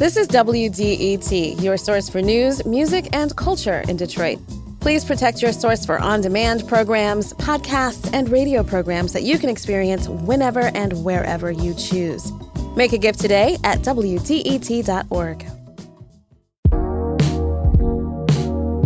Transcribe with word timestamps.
This 0.00 0.16
is 0.16 0.28
WDET, 0.28 1.62
your 1.62 1.76
source 1.76 2.08
for 2.08 2.22
news, 2.22 2.64
music, 2.64 3.10
and 3.12 3.36
culture 3.36 3.84
in 3.86 3.98
Detroit. 3.98 4.38
Please 4.80 5.04
protect 5.04 5.42
your 5.42 5.52
source 5.52 5.84
for 5.84 5.98
on 5.98 6.22
demand 6.22 6.66
programs, 6.66 7.34
podcasts, 7.34 8.08
and 8.14 8.30
radio 8.30 8.64
programs 8.64 9.12
that 9.12 9.24
you 9.24 9.38
can 9.38 9.50
experience 9.50 10.08
whenever 10.08 10.74
and 10.74 11.04
wherever 11.04 11.50
you 11.50 11.74
choose. 11.74 12.32
Make 12.76 12.94
a 12.94 12.98
gift 12.98 13.20
today 13.20 13.58
at 13.62 13.80
WDET.org. 13.80 15.46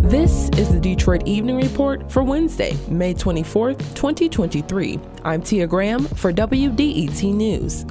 This 0.01 0.49
is 0.57 0.69
the 0.69 0.81
Detroit 0.81 1.25
Evening 1.25 1.55
Report 1.55 2.11
for 2.11 2.23
Wednesday, 2.23 2.77
May 2.89 3.13
24th, 3.13 3.77
2023. 3.95 4.99
I'm 5.23 5.41
Tia 5.41 5.65
Graham 5.65 6.07
for 6.07 6.33
WDET 6.33 7.33
News. 7.33 7.85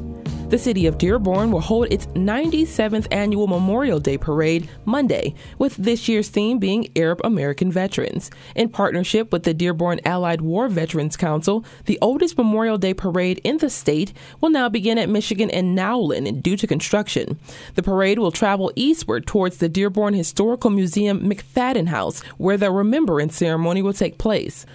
The 0.48 0.58
city 0.58 0.86
of 0.86 0.98
Dearborn 0.98 1.50
will 1.50 1.60
hold 1.60 1.88
its 1.90 2.06
97th 2.08 3.08
annual 3.10 3.46
Memorial 3.46 3.98
Day 3.98 4.18
Parade 4.18 4.68
Monday, 4.84 5.34
with 5.58 5.74
this 5.76 6.06
year's 6.06 6.28
theme 6.28 6.58
being 6.58 6.88
Arab 6.94 7.20
American 7.24 7.72
Veterans. 7.72 8.30
In 8.54 8.68
partnership 8.68 9.32
with 9.32 9.42
the 9.42 9.54
Dearborn 9.54 10.00
Allied 10.04 10.42
War 10.42 10.68
Veterans 10.68 11.16
Council, 11.16 11.64
the 11.86 11.98
oldest 12.00 12.36
Memorial 12.36 12.78
Day 12.78 12.94
parade 12.94 13.40
in 13.42 13.58
the 13.58 13.70
state 13.70 14.12
will 14.40 14.50
now 14.50 14.68
begin 14.68 14.98
at 14.98 15.08
Michigan 15.08 15.50
and 15.50 15.74
Nowlin 15.74 16.40
due 16.40 16.56
to 16.58 16.66
construction. 16.66 17.38
The 17.74 17.82
parade 17.82 18.18
will 18.18 18.30
travel 18.30 18.70
eastward 18.76 19.26
towards 19.26 19.56
the 19.56 19.68
Dearborn 19.68 20.14
Historical 20.14 20.70
Museum 20.70 21.20
McFadden 21.28 21.88
House, 21.88 22.20
where 22.36 22.58
the 22.58 22.70
remembrance 22.70 23.36
ceremony 23.36 23.82
will 23.82 23.94
take 23.94 24.18
place. 24.18 24.66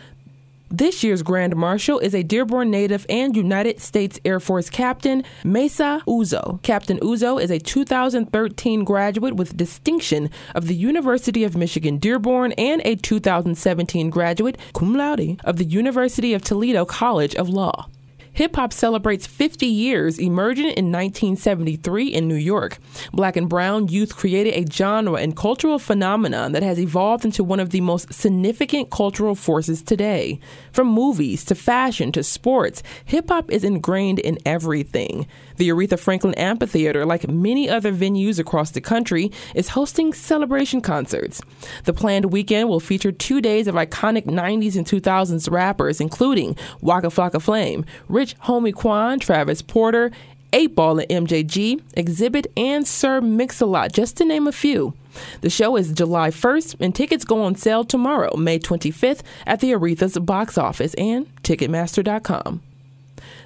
This 0.71 1.03
year's 1.03 1.23
Grand 1.23 1.55
Marshal 1.55 1.97
is 1.97 2.13
a 2.13 2.21
Dearborn 2.21 2.69
native 2.69 3.03
and 3.09 3.35
United 3.35 3.79
States 3.79 4.19
Air 4.23 4.39
Force 4.39 4.69
Captain, 4.69 5.23
Mesa 5.43 6.03
Uzo. 6.05 6.61
Captain 6.61 6.99
Uzo 6.99 7.41
is 7.41 7.49
a 7.49 7.57
2013 7.57 8.83
graduate 8.83 9.35
with 9.35 9.57
distinction 9.57 10.29
of 10.53 10.67
the 10.67 10.75
University 10.75 11.43
of 11.43 11.57
Michigan 11.57 11.97
Dearborn 11.97 12.51
and 12.51 12.83
a 12.85 12.95
2017 12.95 14.11
graduate, 14.11 14.59
cum 14.75 14.93
laude, 14.93 15.41
of 15.43 15.57
the 15.57 15.65
University 15.65 16.35
of 16.35 16.43
Toledo 16.43 16.85
College 16.85 17.33
of 17.33 17.49
Law. 17.49 17.87
Hip 18.33 18.55
hop 18.55 18.71
celebrates 18.71 19.27
50 19.27 19.65
years, 19.65 20.19
emerging 20.19 20.65
in 20.65 20.91
1973 20.91 22.07
in 22.07 22.27
New 22.27 22.35
York. 22.35 22.77
Black 23.11 23.35
and 23.35 23.49
brown 23.49 23.87
youth 23.87 24.15
created 24.15 24.53
a 24.53 24.71
genre 24.71 25.15
and 25.15 25.35
cultural 25.35 25.79
phenomenon 25.79 26.51
that 26.53 26.63
has 26.63 26.79
evolved 26.79 27.25
into 27.25 27.43
one 27.43 27.59
of 27.59 27.71
the 27.71 27.81
most 27.81 28.13
significant 28.13 28.91
cultural 28.91 29.35
forces 29.35 29.81
today. 29.81 30.39
From 30.71 30.87
movies 30.87 31.43
to 31.45 31.55
fashion 31.55 32.11
to 32.13 32.23
sports, 32.23 32.83
hip 33.05 33.29
hop 33.29 33.51
is 33.51 33.63
ingrained 33.63 34.19
in 34.19 34.37
everything. 34.45 35.27
The 35.57 35.69
Aretha 35.69 35.99
Franklin 35.99 36.33
Amphitheater, 36.35 37.05
like 37.05 37.27
many 37.27 37.69
other 37.69 37.91
venues 37.91 38.39
across 38.39 38.71
the 38.71 38.81
country, 38.81 39.31
is 39.53 39.69
hosting 39.69 40.13
celebration 40.13 40.79
concerts. 40.79 41.41
The 41.83 41.93
planned 41.93 42.31
weekend 42.31 42.69
will 42.69 42.79
feature 42.79 43.11
two 43.11 43.41
days 43.41 43.67
of 43.67 43.75
iconic 43.75 44.25
90s 44.25 44.77
and 44.77 44.85
2000s 44.85 45.51
rappers, 45.51 45.99
including 45.99 46.55
Waka 46.79 47.07
Flocka 47.07 47.41
Flame, 47.41 47.83
Rich 48.19 48.37
Homie 48.39 48.73
Quan, 48.73 49.17
Travis 49.17 49.61
Porter, 49.61 50.11
8 50.51 50.75
Ball 50.75 50.99
and 50.99 51.25
MJG, 51.25 51.81
Xzibit, 51.95 52.47
and 52.57 52.85
Sir 52.85 53.21
Mix-a-Lot, 53.21 53.93
just 53.93 54.17
to 54.17 54.25
name 54.25 54.45
a 54.45 54.51
few. 54.51 54.93
The 55.39 55.49
show 55.49 55.77
is 55.77 55.93
July 55.93 56.29
1st, 56.29 56.81
and 56.81 56.93
tickets 56.93 57.23
go 57.23 57.41
on 57.41 57.55
sale 57.55 57.85
tomorrow, 57.85 58.35
May 58.35 58.59
25th, 58.59 59.21
at 59.47 59.61
the 59.61 59.71
Aretha's 59.71 60.19
box 60.19 60.57
office 60.57 60.93
and 60.95 61.33
Ticketmaster.com. 61.43 62.61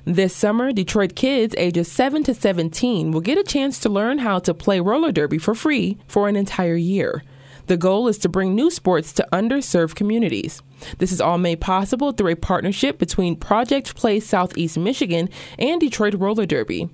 This 0.05 0.35
summer, 0.35 0.71
Detroit 0.71 1.13
kids 1.16 1.53
ages 1.55 1.91
7 1.91 2.23
to 2.23 2.33
17 2.33 3.11
will 3.11 3.21
get 3.21 3.38
a 3.38 3.44
chance 3.44 3.77
to 3.81 3.89
learn 3.89 4.17
how 4.17 4.39
to 4.39 4.55
play 4.55 4.79
roller 4.79 5.11
derby 5.11 5.38
for 5.38 5.53
free 5.53 5.99
for 6.07 6.27
an 6.27 6.35
entire 6.35 6.75
year. 6.75 7.21
The 7.67 7.78
goal 7.78 8.08
is 8.08 8.17
to 8.19 8.30
bring 8.30 8.56
new 8.56 8.69
sports 8.69 9.14
to 9.14 9.28
underserved 9.31 9.95
communities. 9.95 10.61
This 10.97 11.11
is 11.11 11.22
all 11.22 11.38
made 11.38 11.61
possible 11.61 12.11
through 12.11 12.33
a 12.33 12.36
partnership 12.36 13.00
between 13.00 13.38
Project 13.38 13.96
Play 13.96 14.19
Southeast 14.19 14.78
Michigan 14.78 15.29
and 15.57 15.79
Detroit 15.79 16.16
Roller 16.16 16.46
Derby. 16.46 16.90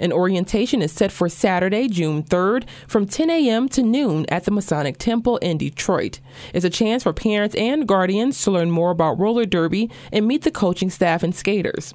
An 0.00 0.12
orientation 0.12 0.82
is 0.82 0.92
set 0.92 1.12
for 1.12 1.28
Saturday, 1.28 1.88
June 1.88 2.22
3rd 2.22 2.64
from 2.86 3.06
10 3.06 3.30
a.m. 3.30 3.68
to 3.70 3.82
noon 3.82 4.26
at 4.28 4.44
the 4.44 4.50
Masonic 4.50 4.98
Temple 4.98 5.38
in 5.38 5.58
Detroit. 5.58 6.20
It's 6.54 6.64
a 6.64 6.70
chance 6.70 7.02
for 7.02 7.12
parents 7.12 7.54
and 7.56 7.86
guardians 7.86 8.42
to 8.42 8.50
learn 8.50 8.70
more 8.70 8.90
about 8.90 9.18
roller 9.18 9.46
derby 9.46 9.90
and 10.12 10.26
meet 10.26 10.42
the 10.42 10.50
coaching 10.50 10.90
staff 10.90 11.22
and 11.22 11.34
skaters. 11.34 11.94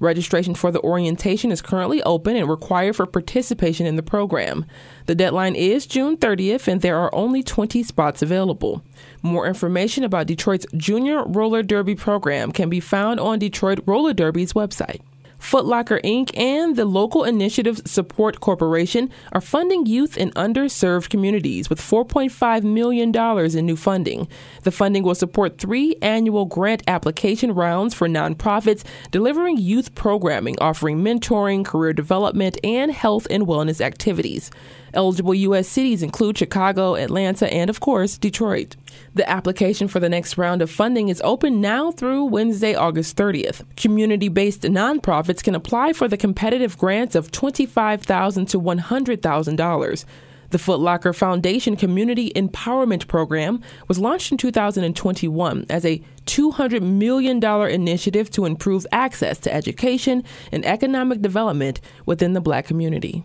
Registration 0.00 0.54
for 0.54 0.70
the 0.70 0.82
orientation 0.82 1.50
is 1.50 1.62
currently 1.62 2.02
open 2.02 2.36
and 2.36 2.48
required 2.48 2.96
for 2.96 3.06
participation 3.06 3.86
in 3.86 3.96
the 3.96 4.02
program. 4.02 4.66
The 5.06 5.14
deadline 5.14 5.54
is 5.54 5.86
June 5.86 6.16
30th 6.16 6.68
and 6.68 6.80
there 6.80 6.98
are 6.98 7.14
only 7.14 7.42
20 7.42 7.82
spots 7.82 8.22
available. 8.22 8.82
More 9.22 9.46
information 9.46 10.04
about 10.04 10.26
Detroit's 10.26 10.66
Junior 10.76 11.24
Roller 11.24 11.62
Derby 11.62 11.94
program 11.94 12.52
can 12.52 12.68
be 12.68 12.80
found 12.80 13.20
on 13.20 13.38
Detroit 13.38 13.80
Roller 13.86 14.12
Derby's 14.12 14.52
website. 14.52 15.00
Footlocker 15.44 16.00
Inc. 16.02 16.36
and 16.38 16.74
the 16.74 16.86
Local 16.86 17.22
Initiatives 17.22 17.88
Support 17.88 18.40
Corporation 18.40 19.10
are 19.32 19.42
funding 19.42 19.84
youth 19.84 20.16
in 20.16 20.30
underserved 20.30 21.10
communities 21.10 21.68
with 21.68 21.82
$4.5 21.82 22.62
million 22.62 23.14
in 23.14 23.66
new 23.66 23.76
funding. 23.76 24.26
The 24.62 24.72
funding 24.72 25.02
will 25.02 25.14
support 25.14 25.58
three 25.58 25.96
annual 26.00 26.46
grant 26.46 26.82
application 26.88 27.52
rounds 27.52 27.92
for 27.92 28.08
nonprofits 28.08 28.84
delivering 29.10 29.58
youth 29.58 29.94
programming 29.94 30.58
offering 30.60 31.04
mentoring, 31.04 31.62
career 31.62 31.92
development, 31.92 32.56
and 32.64 32.90
health 32.90 33.26
and 33.28 33.46
wellness 33.46 33.82
activities. 33.82 34.50
Eligible 34.94 35.34
U.S. 35.34 35.68
cities 35.68 36.02
include 36.02 36.38
Chicago, 36.38 36.94
Atlanta, 36.94 37.52
and 37.52 37.68
of 37.68 37.80
course, 37.80 38.16
Detroit. 38.16 38.76
The 39.14 39.28
application 39.28 39.88
for 39.88 40.00
the 40.00 40.08
next 40.08 40.36
round 40.36 40.62
of 40.62 40.70
funding 40.70 41.08
is 41.08 41.20
open 41.24 41.60
now 41.60 41.90
through 41.90 42.24
Wednesday, 42.24 42.74
August 42.74 43.16
30th. 43.16 43.64
Community 43.76 44.28
based 44.28 44.62
nonprofits 44.62 45.42
can 45.42 45.54
apply 45.54 45.92
for 45.92 46.08
the 46.08 46.16
competitive 46.16 46.78
grants 46.78 47.14
of 47.14 47.30
$25,000 47.30 48.48
to 48.48 48.60
$100,000. 48.60 50.04
The 50.50 50.58
Footlocker 50.58 51.12
Foundation 51.12 51.74
Community 51.74 52.30
Empowerment 52.36 53.08
Program 53.08 53.60
was 53.88 53.98
launched 53.98 54.30
in 54.30 54.38
2021 54.38 55.66
as 55.68 55.84
a 55.84 56.00
$200 56.26 56.80
million 56.80 57.42
initiative 57.70 58.30
to 58.30 58.44
improve 58.44 58.86
access 58.92 59.38
to 59.38 59.52
education 59.52 60.22
and 60.52 60.64
economic 60.64 61.20
development 61.20 61.80
within 62.06 62.34
the 62.34 62.40
black 62.40 62.66
community. 62.66 63.24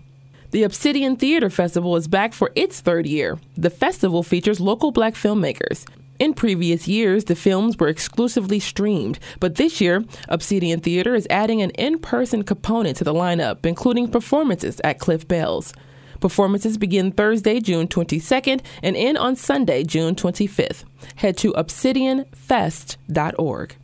The 0.51 0.63
Obsidian 0.63 1.15
Theater 1.15 1.51
Festival 1.51 1.95
is 1.95 2.07
back 2.07 2.33
for 2.33 2.51
its 2.55 2.81
third 2.81 3.05
year. 3.05 3.37
The 3.55 3.69
festival 3.69 4.23
features 4.23 4.59
local 4.59 4.91
black 4.91 5.13
filmmakers. 5.13 5.87
In 6.17 6.33
previous 6.33 6.87
years, 6.87 7.25
the 7.25 7.35
films 7.35 7.77
were 7.77 7.87
exclusively 7.87 8.59
streamed, 8.59 9.19
but 9.39 9.53
this 9.55 9.79
year, 9.79 10.03
Obsidian 10.27 10.79
Theater 10.79 11.13
is 11.13 11.27
adding 11.29 11.61
an 11.61 11.69
in 11.71 11.99
person 11.99 12.41
component 12.41 12.97
to 12.97 13.03
the 13.03 13.13
lineup, 13.13 13.63
including 13.63 14.09
performances 14.09 14.81
at 14.83 14.97
Cliff 14.97 15.27
Bell's. 15.27 15.71
Performances 16.19 16.79
begin 16.79 17.11
Thursday, 17.11 17.59
June 17.59 17.87
22nd, 17.87 18.61
and 18.81 18.97
end 18.97 19.19
on 19.19 19.35
Sunday, 19.35 19.83
June 19.83 20.15
25th. 20.15 20.83
Head 21.17 21.37
to 21.37 21.53
obsidianfest.org. 21.53 23.75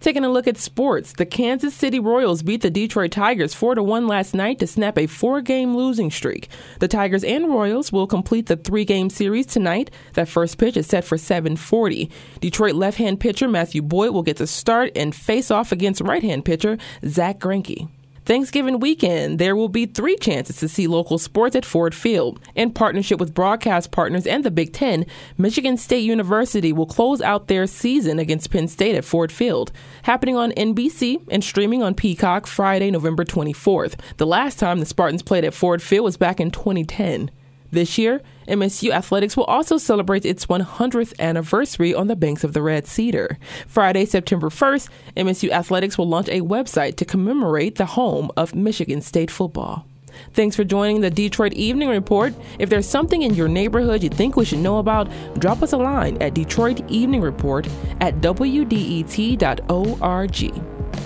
Taking 0.00 0.24
a 0.24 0.30
look 0.30 0.48
at 0.48 0.56
sports, 0.56 1.12
the 1.12 1.26
Kansas 1.26 1.74
City 1.74 2.00
Royals 2.00 2.42
beat 2.42 2.62
the 2.62 2.70
Detroit 2.70 3.10
Tigers 3.10 3.52
4 3.52 3.74
to 3.74 3.82
1 3.82 4.06
last 4.06 4.34
night 4.34 4.58
to 4.60 4.66
snap 4.66 4.96
a 4.96 5.06
four-game 5.06 5.76
losing 5.76 6.10
streak. 6.10 6.48
The 6.78 6.88
Tigers 6.88 7.22
and 7.22 7.48
Royals 7.48 7.92
will 7.92 8.06
complete 8.06 8.46
the 8.46 8.56
three-game 8.56 9.10
series 9.10 9.44
tonight. 9.44 9.90
That 10.14 10.28
first 10.28 10.56
pitch 10.56 10.78
is 10.78 10.86
set 10.86 11.04
for 11.04 11.18
7:40. 11.18 12.10
Detroit 12.40 12.76
left-hand 12.76 13.20
pitcher 13.20 13.46
Matthew 13.46 13.82
Boyd 13.82 14.14
will 14.14 14.22
get 14.22 14.38
the 14.38 14.46
start 14.46 14.90
and 14.96 15.14
face 15.14 15.50
off 15.50 15.70
against 15.70 16.00
right-hand 16.00 16.46
pitcher 16.46 16.78
Zack 17.06 17.38
Greinke. 17.38 17.88
Thanksgiving 18.24 18.80
weekend, 18.80 19.38
there 19.38 19.56
will 19.56 19.68
be 19.68 19.86
three 19.86 20.16
chances 20.16 20.56
to 20.58 20.68
see 20.68 20.86
local 20.86 21.18
sports 21.18 21.56
at 21.56 21.64
Ford 21.64 21.94
Field. 21.94 22.38
In 22.54 22.70
partnership 22.70 23.18
with 23.18 23.34
broadcast 23.34 23.90
partners 23.90 24.26
and 24.26 24.44
the 24.44 24.50
Big 24.50 24.72
Ten, 24.72 25.06
Michigan 25.38 25.76
State 25.76 26.04
University 26.04 26.72
will 26.72 26.86
close 26.86 27.20
out 27.22 27.48
their 27.48 27.66
season 27.66 28.18
against 28.18 28.50
Penn 28.50 28.68
State 28.68 28.94
at 28.94 29.04
Ford 29.04 29.32
Field, 29.32 29.72
happening 30.02 30.36
on 30.36 30.52
NBC 30.52 31.26
and 31.30 31.42
streaming 31.42 31.82
on 31.82 31.94
Peacock 31.94 32.46
Friday, 32.46 32.90
November 32.90 33.24
24th. 33.24 33.98
The 34.18 34.26
last 34.26 34.58
time 34.58 34.80
the 34.80 34.86
Spartans 34.86 35.22
played 35.22 35.44
at 35.44 35.54
Ford 35.54 35.82
Field 35.82 36.04
was 36.04 36.16
back 36.16 36.40
in 36.40 36.50
2010. 36.50 37.30
This 37.72 37.98
year, 37.98 38.20
MSU 38.48 38.90
Athletics 38.90 39.36
will 39.36 39.44
also 39.44 39.78
celebrate 39.78 40.24
its 40.24 40.46
100th 40.46 41.16
anniversary 41.20 41.94
on 41.94 42.08
the 42.08 42.16
banks 42.16 42.42
of 42.42 42.52
the 42.52 42.62
Red 42.62 42.86
Cedar. 42.86 43.38
Friday, 43.66 44.04
September 44.04 44.48
1st, 44.48 44.88
MSU 45.16 45.50
Athletics 45.50 45.96
will 45.96 46.08
launch 46.08 46.28
a 46.28 46.40
website 46.40 46.96
to 46.96 47.04
commemorate 47.04 47.76
the 47.76 47.86
home 47.86 48.30
of 48.36 48.56
Michigan 48.56 49.00
State 49.00 49.30
football. 49.30 49.86
Thanks 50.32 50.56
for 50.56 50.64
joining 50.64 51.00
the 51.00 51.10
Detroit 51.10 51.52
Evening 51.52 51.88
Report. 51.88 52.34
If 52.58 52.68
there's 52.68 52.88
something 52.88 53.22
in 53.22 53.34
your 53.34 53.46
neighborhood 53.48 54.02
you 54.02 54.08
think 54.08 54.34
we 54.36 54.44
should 54.44 54.58
know 54.58 54.78
about, 54.78 55.08
drop 55.38 55.62
us 55.62 55.72
a 55.72 55.78
line 55.78 56.20
at 56.20 56.34
Detroit 56.34 56.80
Evening 56.90 57.20
Report 57.20 57.68
at 58.00 58.16
WDET.org. 58.16 58.66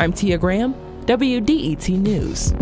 I'm 0.00 0.12
Tia 0.12 0.38
Graham, 0.38 0.74
WDET 1.04 1.98
News. 1.98 2.54